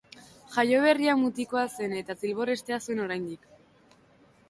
[0.55, 3.51] Jaioberria mutikoa zen eta zilbor-hestea zuen oraindik.